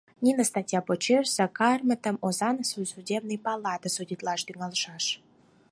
[0.23, 5.05] Нине статья почеш Сакармытым Озаҥысе Судебный Палате судитлаш тӱҥалшаш.